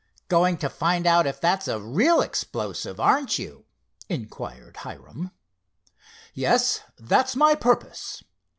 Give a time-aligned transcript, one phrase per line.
[0.29, 3.65] "Going to find out if that's a real explosive; aren't you?"
[4.09, 5.29] inquired Hiram.
[6.33, 8.23] "Yes, that's my purpose.